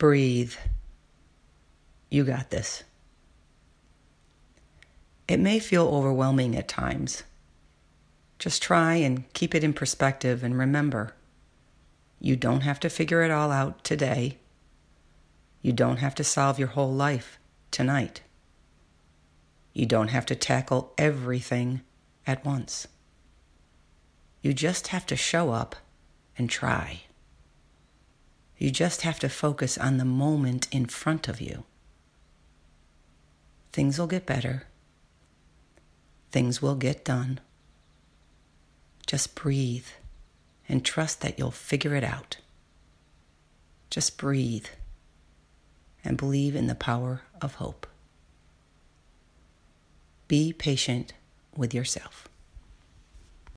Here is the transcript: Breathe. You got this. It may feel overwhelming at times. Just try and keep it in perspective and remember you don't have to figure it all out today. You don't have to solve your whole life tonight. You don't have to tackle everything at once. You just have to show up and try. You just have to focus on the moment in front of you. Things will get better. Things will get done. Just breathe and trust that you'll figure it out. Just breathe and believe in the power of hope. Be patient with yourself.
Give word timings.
Breathe. 0.00 0.54
You 2.08 2.24
got 2.24 2.48
this. 2.48 2.84
It 5.28 5.38
may 5.38 5.58
feel 5.58 5.86
overwhelming 5.88 6.56
at 6.56 6.68
times. 6.68 7.22
Just 8.38 8.62
try 8.62 8.94
and 8.94 9.30
keep 9.34 9.54
it 9.54 9.62
in 9.62 9.74
perspective 9.74 10.42
and 10.42 10.56
remember 10.56 11.12
you 12.18 12.34
don't 12.34 12.62
have 12.62 12.80
to 12.80 12.88
figure 12.88 13.20
it 13.20 13.30
all 13.30 13.52
out 13.52 13.84
today. 13.84 14.38
You 15.60 15.74
don't 15.74 15.98
have 15.98 16.14
to 16.14 16.24
solve 16.24 16.58
your 16.58 16.68
whole 16.68 16.94
life 16.94 17.38
tonight. 17.70 18.22
You 19.74 19.84
don't 19.84 20.08
have 20.08 20.24
to 20.26 20.34
tackle 20.34 20.94
everything 20.96 21.82
at 22.26 22.42
once. 22.42 22.88
You 24.40 24.54
just 24.54 24.86
have 24.88 25.04
to 25.08 25.14
show 25.16 25.50
up 25.50 25.76
and 26.38 26.48
try. 26.48 27.02
You 28.60 28.70
just 28.70 29.00
have 29.02 29.18
to 29.20 29.30
focus 29.30 29.78
on 29.78 29.96
the 29.96 30.04
moment 30.04 30.68
in 30.70 30.84
front 30.84 31.28
of 31.28 31.40
you. 31.40 31.64
Things 33.72 33.98
will 33.98 34.06
get 34.06 34.26
better. 34.26 34.64
Things 36.30 36.60
will 36.60 36.74
get 36.74 37.02
done. 37.02 37.40
Just 39.06 39.34
breathe 39.34 39.86
and 40.68 40.84
trust 40.84 41.22
that 41.22 41.38
you'll 41.38 41.50
figure 41.50 41.94
it 41.94 42.04
out. 42.04 42.36
Just 43.88 44.18
breathe 44.18 44.66
and 46.04 46.18
believe 46.18 46.54
in 46.54 46.66
the 46.66 46.74
power 46.74 47.22
of 47.40 47.54
hope. 47.54 47.86
Be 50.28 50.52
patient 50.52 51.14
with 51.56 51.72
yourself. 51.72 52.28